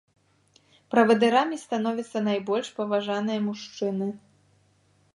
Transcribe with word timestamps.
Правадырамі 0.93 1.59
становяцца 1.65 2.23
найбольш 2.31 2.67
паважаныя 2.81 3.39
мужчыны. 3.49 4.07